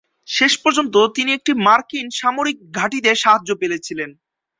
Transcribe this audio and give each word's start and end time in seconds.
শেষ 0.27 0.53
পর্যন্ত, 0.57 0.95
তিনি 1.15 1.29
একটি 1.33 1.51
মার্কিন 1.65 2.07
সামরিক 2.11 2.57
ঘাঁটিতে 2.71 3.11
সাহায্য 3.15 3.49
পেয়েছিলেন। 3.55 4.09